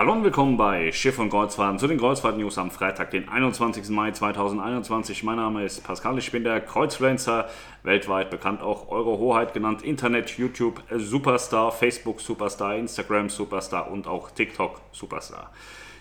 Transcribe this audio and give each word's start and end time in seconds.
Hallo 0.00 0.12
und 0.12 0.24
willkommen 0.24 0.56
bei 0.56 0.92
Schiff 0.92 1.18
und 1.18 1.28
Kreuzfahrten 1.28 1.78
zu 1.78 1.86
den 1.86 1.98
Kreuzfahrt-News 1.98 2.56
am 2.56 2.70
Freitag, 2.70 3.10
den 3.10 3.28
21. 3.28 3.90
Mai 3.90 4.12
2021. 4.12 5.24
Mein 5.24 5.36
Name 5.36 5.62
ist 5.62 5.84
Pascal, 5.84 6.16
ich 6.16 6.32
bin 6.32 6.42
der 6.42 6.62
Kreuzfluencer, 6.62 7.50
weltweit 7.82 8.30
bekannt 8.30 8.62
auch 8.62 8.88
Eure 8.88 9.18
Hoheit 9.18 9.52
genannt, 9.52 9.82
Internet, 9.82 10.38
YouTube 10.38 10.82
Superstar, 10.90 11.70
Facebook 11.70 12.22
Superstar, 12.22 12.76
Instagram 12.76 13.28
Superstar 13.28 13.90
und 13.90 14.06
auch 14.06 14.30
TikTok 14.30 14.80
Superstar. 14.90 15.50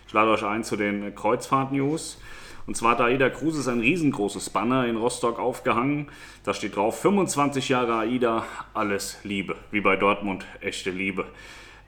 Ich 0.07 0.13
lade 0.13 0.31
euch 0.31 0.45
ein 0.45 0.63
zu 0.63 0.77
den 0.77 1.13
Kreuzfahrt-News. 1.13 2.21
Und 2.67 2.77
zwar 2.77 2.91
hat 2.91 3.01
AIDA 3.01 3.29
Cruises 3.29 3.67
ein 3.67 3.81
riesengroßes 3.81 4.49
Banner 4.51 4.85
in 4.85 4.95
Rostock 4.95 5.39
aufgehangen. 5.39 6.07
Da 6.45 6.53
steht 6.53 6.77
drauf 6.77 7.01
25 7.01 7.67
Jahre 7.67 7.95
AIDA, 7.95 8.45
alles 8.73 9.19
Liebe, 9.25 9.57
wie 9.71 9.81
bei 9.81 9.97
Dortmund, 9.97 10.45
echte 10.61 10.89
Liebe. 10.89 11.25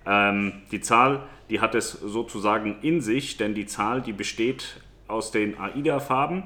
Ähm, 0.05 0.53
die 0.71 0.81
Zahl, 0.81 1.23
die 1.49 1.59
hat 1.59 1.75
es 1.75 1.91
sozusagen 1.91 2.77
in 2.81 3.01
sich, 3.01 3.37
denn 3.37 3.53
die 3.53 3.65
Zahl, 3.65 4.01
die 4.01 4.13
besteht 4.13 4.81
aus 5.07 5.31
den 5.31 5.59
AIDA-Farben 5.59 6.43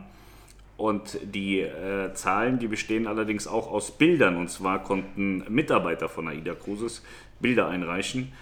und 0.78 1.20
die 1.24 1.62
äh, 1.62 2.14
Zahlen, 2.14 2.60
die 2.60 2.68
bestehen 2.68 3.08
allerdings 3.08 3.48
auch 3.48 3.72
aus 3.72 3.92
Bildern. 3.92 4.36
Und 4.36 4.50
zwar 4.50 4.84
konnten 4.84 5.44
Mitarbeiter 5.48 6.10
von 6.10 6.28
AIDA 6.28 6.54
Cruises 6.56 7.04
Bilder 7.40 7.68
einreichen, 7.70 8.34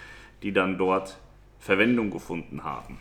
die 0.41 0.51
dann 0.51 0.77
dort 0.77 1.17
Verwendung 1.59 2.11
gefunden 2.11 2.63
haben. 2.63 2.97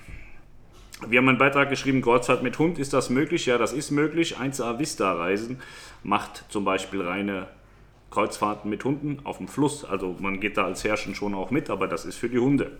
Wir 1.08 1.18
haben 1.18 1.28
einen 1.28 1.38
Beitrag 1.38 1.68
geschrieben, 1.68 2.00
Kreuzfahrt 2.00 2.44
mit 2.44 2.58
Hund, 2.58 2.78
ist 2.78 2.92
das 2.92 3.10
möglich? 3.10 3.46
Ja, 3.46 3.58
das 3.58 3.72
ist 3.72 3.90
möglich. 3.90 4.36
1A 4.38 4.78
Vista 4.78 5.12
Reisen 5.12 5.60
macht 6.04 6.44
zum 6.48 6.64
Beispiel 6.64 7.02
reine 7.02 7.48
Kreuzfahrten 8.12 8.70
mit 8.70 8.84
Hunden 8.84 9.18
auf 9.24 9.38
dem 9.38 9.48
Fluss. 9.48 9.84
Also 9.84 10.16
man 10.20 10.38
geht 10.38 10.56
da 10.56 10.64
als 10.64 10.84
Herrschen 10.84 11.14
schon 11.14 11.34
auch 11.34 11.50
mit, 11.50 11.70
aber 11.70 11.88
das 11.88 12.04
ist 12.04 12.16
für 12.16 12.28
die 12.28 12.38
Hunde. 12.38 12.78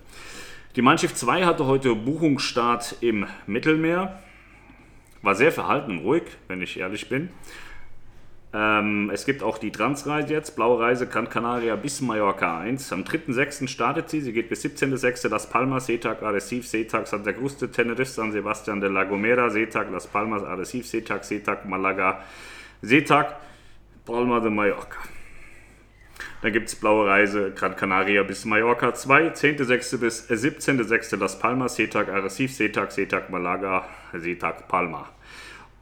Die 0.77 0.82
Mein 0.82 0.98
Schiff 0.98 1.14
2 1.14 1.45
hatte 1.45 1.66
heute 1.66 1.95
Buchungsstart 1.95 2.96
im 3.00 3.27
Mittelmeer. 3.46 4.22
War 5.22 5.34
sehr 5.34 5.52
verhalten 5.52 5.98
ruhig, 5.98 6.24
wenn 6.48 6.62
ich 6.62 6.78
ehrlich 6.78 7.08
bin. 7.08 7.30
Ähm, 8.55 9.11
es 9.12 9.24
gibt 9.24 9.42
auch 9.42 9.56
die 9.56 9.70
Transreise 9.70 10.33
jetzt, 10.33 10.56
Blaue 10.56 10.78
Reise 10.78 11.06
Gran 11.06 11.28
Canaria 11.28 11.74
bis 11.77 12.02
Mallorca 12.02 12.61
1. 12.61 12.92
Am 12.92 13.02
3.6. 13.02 13.67
startet 13.67 14.11
sie, 14.11 14.20
sie 14.20 14.33
geht 14.33 14.50
bis 14.50 14.62
17.6. 14.64 15.28
Las 15.28 15.48
Palmas, 15.48 15.86
Seetag, 15.86 16.22
Arrecife, 16.22 16.67
Seetag, 16.67 17.06
Santa 17.06 17.33
Cruz 17.33 17.56
de 17.56 17.69
Tenerife, 17.69 18.11
San 18.11 18.30
Sebastian 18.30 18.80
de 18.80 18.89
la 18.89 19.05
Gomera, 19.05 19.48
Seetag, 19.48 19.91
Las 19.91 20.06
Palmas, 20.06 20.42
Arrecife, 20.42 20.86
Seetag, 20.86 21.24
Seetag, 21.24 21.64
Malaga, 21.64 22.22
Seetag, 22.83 23.36
Palma 24.05 24.41
de 24.41 24.50
Mallorca. 24.50 24.98
Dann 26.42 26.53
gibt 26.53 26.69
es 26.69 26.75
Blaue 26.75 27.06
Reise 27.06 27.53
Gran 27.53 27.77
Canaria 27.77 28.23
bis 28.23 28.45
Mallorca 28.45 28.95
2, 28.95 29.28
10.6. 29.28 29.98
bis 29.98 30.29
17.6. 30.29 31.17
Las 31.17 31.39
Palmas, 31.39 31.77
Seetag, 31.77 32.09
Arrecife, 32.09 32.53
Seetag, 32.53 32.91
Seetag, 32.91 33.31
Malaga, 33.31 33.84
Seetag, 34.12 34.67
Palma. 34.69 35.09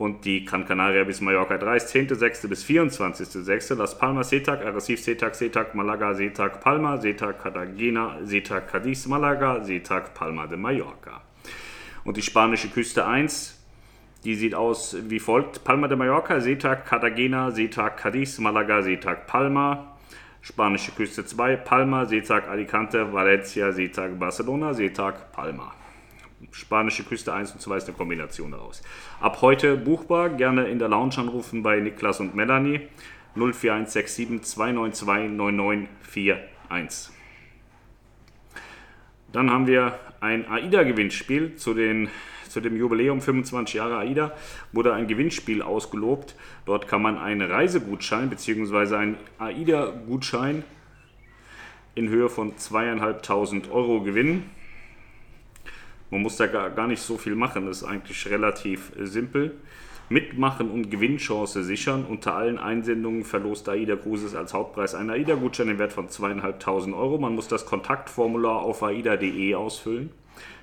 Und 0.01 0.25
die 0.25 0.47
Gran 0.47 0.67
Canaria 0.67 1.05
bis 1.05 1.21
Mallorca 1.21 1.59
3 1.59 1.77
ist 1.77 1.95
10.6. 1.95 2.49
bis 2.49 2.65
24.6. 2.65 3.75
Las 3.75 3.99
Palmas, 3.99 4.31
Seetag, 4.31 4.65
Arrecife, 4.65 5.03
Seetag, 5.03 5.35
Seetag, 5.35 5.75
Malaga, 5.75 6.15
Seetag, 6.15 6.61
Palma, 6.63 6.97
Seetag, 6.97 7.39
Cartagena, 7.39 8.17
Seetag, 8.23 8.67
Cadiz, 8.67 9.07
Malaga, 9.07 9.63
Seetag, 9.63 10.15
Palma 10.15 10.47
de 10.47 10.57
Mallorca. 10.57 11.21
Und 12.05 12.17
die 12.17 12.23
spanische 12.23 12.69
Küste 12.69 13.07
1, 13.07 13.63
die 14.25 14.35
sieht 14.35 14.55
aus 14.55 14.97
wie 15.09 15.19
folgt: 15.19 15.65
Palma 15.65 15.87
de 15.87 15.99
Mallorca, 15.99 16.41
Seetag, 16.41 16.87
Cartagena, 16.87 17.51
Seetag, 17.51 17.99
Cadiz, 17.99 18.39
Malaga, 18.39 18.81
Seetag, 18.81 19.27
Palma, 19.27 19.90
Spanische 20.43 20.93
Küste 20.93 21.25
2, 21.25 21.57
Palma, 21.57 22.07
Seetag 22.07 22.49
Alicante, 22.49 23.13
Valencia, 23.13 23.73
Seetag 23.73 24.19
Barcelona, 24.19 24.73
Seetag 24.73 25.33
Palma. 25.33 25.75
Spanische 26.53 27.05
Küste 27.05 27.35
1 27.35 27.53
und 27.53 27.61
2 27.61 27.77
ist 27.77 27.89
eine 27.89 27.97
Kombination 27.97 28.51
daraus. 28.51 28.83
Ab 29.21 29.43
heute 29.43 29.77
buchbar, 29.77 30.31
gerne 30.31 30.69
in 30.69 30.79
der 30.79 30.89
Lounge 30.89 31.19
anrufen 31.19 31.63
bei 31.63 31.79
Niklas 31.81 32.21
und 32.21 32.35
Melanie 32.35 32.89
04167 33.35 34.43
292 34.43 35.37
9941. 35.37 37.15
Dann 39.33 39.51
haben 39.51 39.67
wir 39.67 39.99
ein 40.21 40.51
AIDA-Gewinnspiel 40.51 41.57
zu 41.57 41.75
den 41.75 42.09
zu 42.51 42.61
dem 42.61 42.77
Jubiläum 42.77 43.21
25 43.21 43.77
Jahre 43.77 43.99
AIDA 43.99 44.33
wurde 44.73 44.93
ein 44.93 45.07
Gewinnspiel 45.07 45.63
ausgelobt. 45.63 46.35
Dort 46.67 46.89
kann 46.89 47.01
man 47.01 47.17
einen 47.17 47.49
Reisegutschein 47.49 48.29
bzw. 48.29 48.97
einen 48.97 49.17
AIDA-Gutschein 49.39 50.65
in 51.95 52.09
Höhe 52.09 52.29
von 52.29 52.57
zweieinhalbtausend 52.59 53.71
Euro 53.71 54.03
gewinnen. 54.03 54.51
Man 56.11 56.23
muss 56.23 56.37
da 56.37 56.47
gar 56.47 56.89
nicht 56.89 57.01
so 57.01 57.19
viel 57.19 57.37
machen, 57.37 57.67
das 57.67 57.83
ist 57.83 57.85
eigentlich 57.85 58.29
relativ 58.29 58.93
simpel. 58.99 59.57
Mitmachen 60.09 60.73
und 60.73 60.91
Gewinnchance 60.91 61.63
sichern. 61.63 62.05
Unter 62.05 62.35
allen 62.35 62.59
Einsendungen 62.59 63.23
verlost 63.23 63.69
AIDA 63.69 63.95
Cruises 63.95 64.35
als 64.35 64.53
Hauptpreis 64.53 64.97
einen 64.97 65.11
AIDA-Gutschein 65.11 65.69
im 65.69 65.79
Wert 65.79 65.93
von 65.93 66.09
zweieinhalbtausend 66.09 66.97
Euro. 66.97 67.19
Man 67.19 67.37
muss 67.37 67.47
das 67.47 67.65
Kontaktformular 67.65 68.57
auf 68.63 68.83
aida.de 68.83 69.55
ausfüllen. 69.55 70.11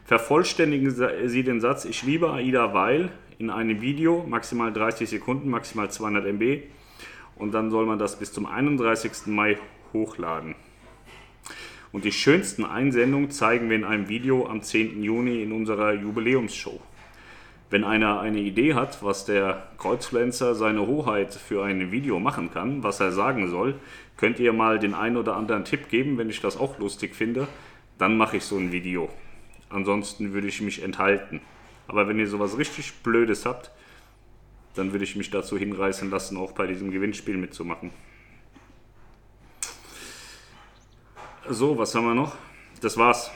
Vervollständigen 0.05 0.89
Sie 1.27 1.43
den 1.43 1.59
Satz 1.59 1.85
Ich 1.85 2.03
liebe 2.03 2.31
AIDA, 2.31 2.73
weil 2.73 3.09
in 3.39 3.49
einem 3.49 3.81
Video, 3.81 4.25
maximal 4.27 4.71
30 4.73 5.09
Sekunden, 5.09 5.49
maximal 5.49 5.91
200 5.91 6.25
MB. 6.25 6.63
Und 7.35 7.53
dann 7.53 7.69
soll 7.69 7.85
man 7.85 7.99
das 7.99 8.17
bis 8.17 8.33
zum 8.33 8.45
31. 8.45 9.27
Mai 9.27 9.57
hochladen. 9.93 10.55
Und 11.91 12.05
die 12.05 12.11
schönsten 12.11 12.65
Einsendungen 12.65 13.31
zeigen 13.31 13.69
wir 13.69 13.75
in 13.75 13.83
einem 13.83 14.09
Video 14.09 14.47
am 14.47 14.61
10. 14.61 15.03
Juni 15.03 15.43
in 15.43 15.51
unserer 15.51 15.93
Jubiläumsshow. 15.93 16.79
Wenn 17.69 17.83
einer 17.83 18.21
eine 18.21 18.39
Idee 18.39 18.75
hat, 18.75 19.03
was 19.03 19.25
der 19.25 19.67
Kreuzfluencer 19.77 20.55
seine 20.55 20.87
Hoheit 20.87 21.33
für 21.33 21.63
ein 21.63 21.91
Video 21.91 22.19
machen 22.19 22.49
kann, 22.51 22.81
was 22.81 23.01
er 23.01 23.11
sagen 23.11 23.49
soll, 23.49 23.75
könnt 24.15 24.39
ihr 24.39 24.53
mal 24.53 24.79
den 24.79 24.93
einen 24.93 25.17
oder 25.17 25.35
anderen 25.35 25.65
Tipp 25.65 25.89
geben, 25.89 26.17
wenn 26.17 26.29
ich 26.29 26.39
das 26.39 26.57
auch 26.57 26.79
lustig 26.79 27.13
finde, 27.13 27.47
dann 27.97 28.17
mache 28.17 28.37
ich 28.37 28.43
so 28.43 28.57
ein 28.57 28.71
Video. 28.71 29.09
Ansonsten 29.69 30.33
würde 30.33 30.47
ich 30.47 30.61
mich 30.61 30.81
enthalten. 30.81 31.41
Aber 31.87 32.07
wenn 32.07 32.19
ihr 32.19 32.27
sowas 32.27 32.57
richtig 32.57 32.93
Blödes 33.03 33.45
habt, 33.45 33.71
dann 34.75 34.91
würde 34.91 35.03
ich 35.03 35.15
mich 35.15 35.29
dazu 35.29 35.57
hinreißen 35.57 36.09
lassen, 36.09 36.37
auch 36.37 36.51
bei 36.51 36.67
diesem 36.67 36.91
Gewinnspiel 36.91 37.37
mitzumachen. 37.37 37.91
So, 41.49 41.77
was 41.77 41.95
haben 41.95 42.05
wir 42.05 42.13
noch? 42.13 42.35
Das 42.81 42.97
war's. 42.97 43.31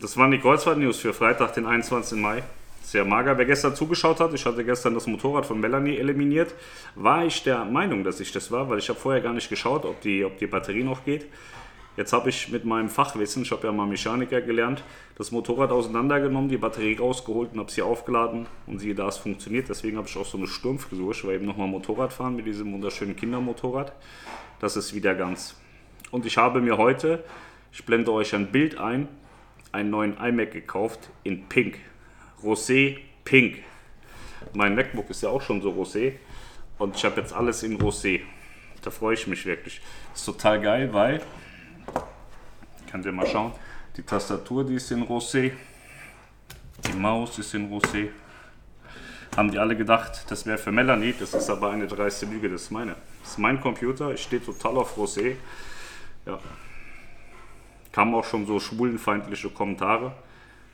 Das 0.00 0.16
waren 0.16 0.30
die 0.30 0.40
Kreuzfahrt-News 0.40 0.98
für 0.98 1.14
Freitag, 1.14 1.54
den 1.54 1.66
21. 1.66 2.18
Mai. 2.18 2.42
Sehr 2.82 3.04
mager. 3.04 3.38
Wer 3.38 3.46
gestern 3.46 3.74
zugeschaut 3.74 4.20
hat, 4.20 4.34
ich 4.34 4.44
hatte 4.44 4.64
gestern 4.64 4.92
das 4.92 5.06
Motorrad 5.06 5.46
von 5.46 5.58
Melanie 5.58 5.96
eliminiert, 5.96 6.54
war 6.94 7.24
ich 7.24 7.42
der 7.42 7.64
Meinung, 7.64 8.04
dass 8.04 8.20
ich 8.20 8.30
das 8.30 8.50
war, 8.50 8.68
weil 8.68 8.78
ich 8.78 8.88
habe 8.88 8.98
vorher 8.98 9.22
gar 9.22 9.32
nicht 9.32 9.48
geschaut, 9.48 9.84
ob 9.84 10.00
die, 10.02 10.24
ob 10.24 10.36
die 10.38 10.46
Batterie 10.46 10.82
noch 10.82 11.04
geht. 11.04 11.26
Jetzt 11.96 12.12
habe 12.12 12.28
ich 12.28 12.48
mit 12.48 12.64
meinem 12.64 12.88
Fachwissen, 12.88 13.42
ich 13.42 13.52
habe 13.52 13.68
ja 13.68 13.72
mal 13.72 13.86
Mechaniker 13.86 14.40
gelernt, 14.40 14.82
das 15.16 15.30
Motorrad 15.30 15.70
auseinandergenommen, 15.70 16.48
die 16.48 16.56
Batterie 16.56 16.96
rausgeholt 16.96 17.52
und 17.52 17.60
habe 17.60 17.70
sie 17.70 17.82
aufgeladen 17.82 18.46
und 18.66 18.80
siehe 18.80 18.96
da, 18.96 19.06
es 19.06 19.18
funktioniert. 19.18 19.68
Deswegen 19.68 19.96
habe 19.96 20.08
ich 20.08 20.16
auch 20.16 20.26
so 20.26 20.36
eine 20.36 20.48
Sturmfrisur. 20.48 21.12
Ich 21.12 21.24
war 21.24 21.32
eben 21.32 21.46
nochmal 21.46 21.68
Motorrad 21.68 22.12
fahren 22.12 22.34
mit 22.34 22.46
diesem 22.46 22.72
wunderschönen 22.72 23.14
Kindermotorrad. 23.14 23.92
Das 24.58 24.76
ist 24.76 24.92
wieder 24.92 25.14
ganz. 25.14 25.56
Und 26.10 26.26
ich 26.26 26.36
habe 26.36 26.60
mir 26.60 26.78
heute, 26.78 27.22
ich 27.72 27.84
blende 27.84 28.12
euch 28.12 28.34
ein 28.34 28.50
Bild 28.50 28.78
ein, 28.78 29.06
einen 29.70 29.90
neuen 29.90 30.16
iMac 30.16 30.50
gekauft 30.50 31.10
in 31.22 31.48
Pink. 31.48 31.78
Rosé 32.42 32.98
Pink. 33.24 33.58
Mein 34.52 34.74
MacBook 34.74 35.10
ist 35.10 35.22
ja 35.22 35.28
auch 35.28 35.42
schon 35.42 35.62
so 35.62 35.70
rosé 35.70 36.14
und 36.78 36.96
ich 36.96 37.04
habe 37.04 37.20
jetzt 37.20 37.32
alles 37.32 37.62
in 37.62 37.78
Rosé. 37.78 38.20
Da 38.82 38.90
freue 38.90 39.14
ich 39.14 39.26
mich 39.26 39.46
wirklich. 39.46 39.80
Das 40.10 40.20
ist 40.20 40.26
total 40.26 40.60
geil, 40.60 40.92
weil 40.92 41.20
Könnt 42.94 43.06
ihr 43.06 43.10
mal 43.12 43.26
schauen. 43.26 43.50
Die 43.96 44.04
Tastatur, 44.04 44.62
die 44.64 44.74
ist 44.74 44.88
in 44.92 45.02
Rosé. 45.02 45.50
Die 46.86 46.92
Maus 46.92 47.36
ist 47.40 47.52
in 47.52 47.68
Rosé. 47.68 48.10
Haben 49.36 49.50
die 49.50 49.58
alle 49.58 49.76
gedacht, 49.76 50.24
das 50.28 50.46
wäre 50.46 50.58
für 50.58 50.70
Melanie. 50.70 51.12
Das 51.18 51.34
ist 51.34 51.50
aber 51.50 51.72
eine 51.72 51.88
dreiste 51.88 52.26
Lüge. 52.26 52.48
Das 52.48 52.62
ist 52.62 52.70
meine. 52.70 52.94
Das 53.20 53.32
ist 53.32 53.38
mein 53.38 53.60
Computer. 53.60 54.12
Ich 54.12 54.22
stehe 54.22 54.40
total 54.40 54.76
auf 54.76 54.96
Rosé. 54.96 55.34
Ja. 56.24 56.38
Kamen 57.90 58.14
auch 58.14 58.24
schon 58.24 58.46
so 58.46 58.60
schwulenfeindliche 58.60 59.50
Kommentare. 59.50 60.14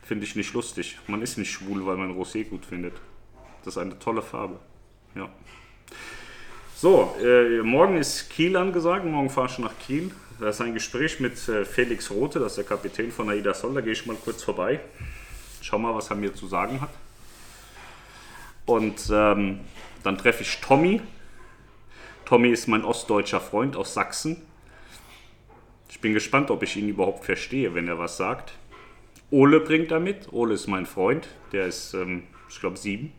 Finde 0.02 0.26
ich 0.26 0.36
nicht 0.36 0.52
lustig. 0.52 0.98
Man 1.06 1.22
ist 1.22 1.38
nicht 1.38 1.50
schwul, 1.50 1.86
weil 1.86 1.96
man 1.96 2.14
Rosé 2.14 2.44
gut 2.44 2.66
findet. 2.66 3.00
Das 3.64 3.76
ist 3.76 3.78
eine 3.78 3.98
tolle 3.98 4.20
Farbe. 4.20 4.58
Ja. 5.14 5.30
So, 6.80 7.14
äh, 7.22 7.60
morgen 7.60 7.98
ist 7.98 8.30
Kiel 8.30 8.56
angesagt. 8.56 9.04
Morgen 9.04 9.28
fahre 9.28 9.48
ich 9.50 9.58
nach 9.58 9.78
Kiel. 9.78 10.12
Das 10.38 10.54
ist 10.54 10.60
ein 10.62 10.72
Gespräch 10.72 11.20
mit 11.20 11.46
äh, 11.46 11.66
Felix 11.66 12.10
Rote, 12.10 12.38
das 12.38 12.52
ist 12.52 12.56
der 12.56 12.64
Kapitän 12.64 13.12
von 13.12 13.28
Aida 13.28 13.52
Sol. 13.52 13.74
Da 13.74 13.82
gehe 13.82 13.92
ich 13.92 14.06
mal 14.06 14.16
kurz 14.16 14.42
vorbei. 14.42 14.80
Schau 15.60 15.78
mal, 15.78 15.94
was 15.94 16.08
er 16.08 16.16
mir 16.16 16.32
zu 16.32 16.46
sagen 16.46 16.80
hat. 16.80 16.88
Und 18.64 19.10
ähm, 19.12 19.60
dann 20.04 20.16
treffe 20.16 20.42
ich 20.42 20.58
Tommy. 20.62 21.02
Tommy 22.24 22.48
ist 22.48 22.66
mein 22.66 22.82
ostdeutscher 22.82 23.42
Freund 23.42 23.76
aus 23.76 23.92
Sachsen. 23.92 24.40
Ich 25.90 26.00
bin 26.00 26.14
gespannt, 26.14 26.50
ob 26.50 26.62
ich 26.62 26.78
ihn 26.78 26.88
überhaupt 26.88 27.26
verstehe, 27.26 27.74
wenn 27.74 27.88
er 27.88 27.98
was 27.98 28.16
sagt. 28.16 28.54
Ole 29.30 29.60
bringt 29.60 29.90
da 29.90 30.00
mit. 30.00 30.32
Ole 30.32 30.54
ist 30.54 30.66
mein 30.66 30.86
Freund. 30.86 31.28
Der 31.52 31.66
ist, 31.66 31.92
ähm, 31.92 32.22
ich 32.48 32.58
glaube, 32.58 32.78
sieben. 32.78 33.12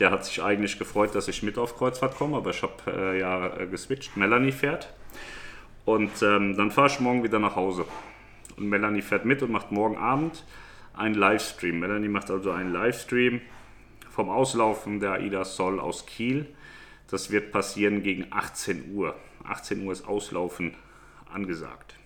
Der 0.00 0.10
hat 0.10 0.24
sich 0.24 0.42
eigentlich 0.42 0.78
gefreut, 0.78 1.14
dass 1.14 1.28
ich 1.28 1.42
mit 1.42 1.58
auf 1.58 1.76
Kreuzfahrt 1.76 2.16
komme, 2.16 2.38
aber 2.38 2.50
ich 2.50 2.62
habe 2.62 2.72
äh, 2.86 3.20
ja 3.20 3.54
äh, 3.58 3.66
geswitcht. 3.66 4.16
Melanie 4.16 4.50
fährt. 4.50 4.92
Und 5.84 6.10
ähm, 6.22 6.56
dann 6.56 6.70
fahre 6.70 6.88
ich 6.88 7.00
morgen 7.00 7.22
wieder 7.22 7.38
nach 7.38 7.54
Hause. 7.54 7.84
Und 8.56 8.68
Melanie 8.68 9.02
fährt 9.02 9.26
mit 9.26 9.42
und 9.42 9.52
macht 9.52 9.72
morgen 9.72 9.98
Abend 9.98 10.44
einen 10.94 11.14
Livestream. 11.14 11.80
Melanie 11.80 12.08
macht 12.08 12.30
also 12.30 12.50
einen 12.50 12.72
Livestream 12.72 13.42
vom 14.08 14.30
Auslaufen 14.30 15.00
der 15.00 15.12
AIDA 15.12 15.44
Sol 15.44 15.78
aus 15.78 16.06
Kiel. 16.06 16.46
Das 17.10 17.30
wird 17.30 17.52
passieren 17.52 18.02
gegen 18.02 18.26
18 18.30 18.94
Uhr. 18.94 19.14
18 19.44 19.84
Uhr 19.84 19.92
ist 19.92 20.06
Auslaufen 20.06 20.74
angesagt. 21.32 21.96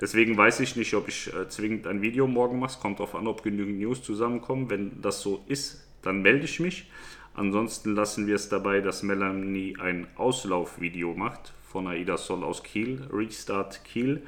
Deswegen 0.00 0.36
weiß 0.36 0.60
ich 0.60 0.76
nicht, 0.76 0.94
ob 0.94 1.08
ich 1.08 1.32
äh, 1.34 1.48
zwingend 1.48 1.86
ein 1.86 2.02
Video 2.02 2.26
morgen 2.26 2.58
mache. 2.58 2.72
Es 2.72 2.80
kommt 2.80 2.98
darauf 2.98 3.14
an, 3.14 3.26
ob 3.26 3.42
genügend 3.42 3.78
News 3.78 4.02
zusammenkommen. 4.02 4.70
Wenn 4.70 5.02
das 5.02 5.20
so 5.20 5.44
ist, 5.46 5.86
dann 6.02 6.22
melde 6.22 6.44
ich 6.44 6.60
mich. 6.60 6.90
Ansonsten 7.34 7.94
lassen 7.94 8.26
wir 8.26 8.34
es 8.34 8.48
dabei, 8.48 8.80
dass 8.80 9.02
Melanie 9.02 9.76
ein 9.80 10.06
Auslaufvideo 10.16 11.14
macht 11.14 11.52
von 11.68 11.86
Aida 11.86 12.16
Sol 12.16 12.42
aus 12.42 12.62
Kiel, 12.62 13.06
Restart 13.12 13.84
Kiel. 13.84 14.22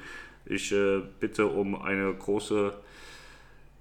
Ich 0.46 0.72
äh, 0.72 1.02
bitte 1.20 1.46
um 1.46 1.80
eine 1.80 2.12
große 2.14 2.74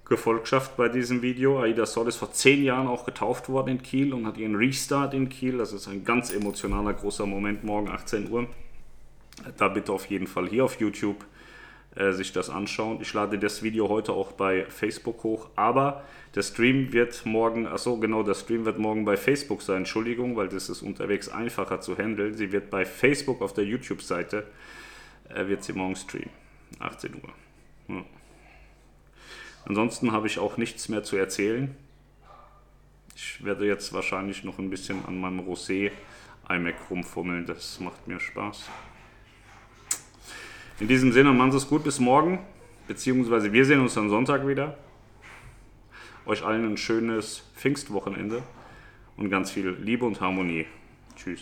Gefolgschaft 0.06 0.76
bei 0.76 0.90
diesem 0.90 1.22
Video. 1.22 1.62
Aida 1.62 1.86
Sol 1.86 2.08
ist 2.08 2.18
vor 2.18 2.34
zehn 2.34 2.64
Jahren 2.64 2.88
auch 2.88 3.06
getauft 3.06 3.48
worden 3.48 3.70
in 3.70 3.84
Kiel 3.84 4.14
und 4.14 4.26
hat 4.26 4.38
ihren 4.38 4.56
Restart 4.56 5.14
in 5.14 5.30
Kiel. 5.30 5.58
Das 5.58 5.72
ist 5.72 5.88
ein 5.88 6.04
ganz 6.04 6.34
emotionaler, 6.34 6.94
großer 6.94 7.26
Moment 7.26 7.64
morgen 7.64 7.90
18 7.90 8.30
Uhr. 8.30 8.48
Da 9.58 9.70
bitte 9.70 9.94
auf 9.94 10.08
jeden 10.08 10.28
Fall 10.28 10.50
hier 10.50 10.66
auf 10.66 10.80
YouTube 10.80 11.24
äh, 11.96 12.14
sich 12.14 12.32
das 12.32 12.50
anschauen. 12.50 13.00
Ich 13.02 13.14
lade 13.14 13.38
das 13.38 13.64
Video 13.64 13.90
heute 13.90 14.14
auch 14.14 14.32
bei 14.32 14.66
Facebook 14.66 15.24
hoch, 15.24 15.50
aber 15.58 16.04
der 16.36 16.44
Stream 16.44 16.94
wird 16.94 17.26
morgen, 17.26 17.68
achso 17.68 17.98
genau, 17.98 18.24
der 18.24 18.36
Stream 18.36 18.64
wird 18.64 18.80
morgen 18.80 19.04
bei 19.04 19.18
Facebook 19.18 19.62
sein, 19.62 19.80
Entschuldigung, 19.80 20.38
weil 20.38 20.48
das 20.48 20.70
ist 20.70 20.82
unterwegs 20.82 21.28
einfacher 21.28 21.82
zu 21.82 21.98
handeln. 21.98 22.36
Sie 22.36 22.54
wird 22.54 22.70
bei 22.70 22.86
Facebook 22.86 23.42
auf 23.42 23.54
der 23.54 23.66
YouTube-Seite, 23.66 24.48
äh, 25.28 25.48
wird 25.48 25.66
sie 25.66 25.74
morgen 25.74 25.98
streamen, 25.98 26.30
18 26.80 27.14
Uhr. 27.16 27.30
Ja. 27.96 28.06
Ansonsten 29.66 30.14
habe 30.14 30.28
ich 30.28 30.40
auch 30.40 30.56
nichts 30.56 30.88
mehr 30.88 31.04
zu 31.04 31.18
erzählen. 31.18 31.76
Ich 33.16 33.44
werde 33.44 33.68
jetzt 33.68 33.92
wahrscheinlich 33.92 34.46
noch 34.46 34.60
ein 34.60 34.70
bisschen 34.70 35.04
an 35.06 35.20
meinem 35.20 35.42
Rosé 35.42 35.92
iMac 36.48 36.76
rumfummeln, 36.90 37.46
das 37.46 37.82
macht 37.82 38.08
mir 38.08 38.22
Spaß. 38.22 38.70
In 40.80 40.88
diesem 40.88 41.12
Sinne, 41.12 41.32
machen 41.34 41.52
Sie 41.52 41.58
es 41.58 41.68
gut 41.68 41.84
bis 41.84 42.00
morgen, 42.00 42.40
beziehungsweise 42.88 43.54
wir 43.54 43.66
sehen 43.66 43.82
uns 43.82 43.98
am 43.98 44.10
Sonntag 44.10 44.48
wieder. 44.48 44.78
Euch 46.26 46.44
allen 46.44 46.66
ein 46.66 46.78
schönes 46.78 47.44
Pfingstwochenende 47.56 48.44
und 49.18 49.30
ganz 49.30 49.52
viel 49.52 49.76
Liebe 49.80 50.06
und 50.06 50.22
Harmonie. 50.22 50.66
Tschüss. 51.16 51.42